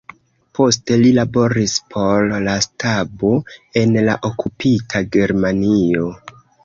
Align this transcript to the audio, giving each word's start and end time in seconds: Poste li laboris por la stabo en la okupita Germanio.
Poste 0.59 0.95
li 1.01 1.09
laboris 1.17 1.75
por 1.95 2.29
la 2.47 2.55
stabo 2.67 3.31
en 3.83 3.95
la 4.09 4.17
okupita 4.31 5.05
Germanio. 5.17 6.09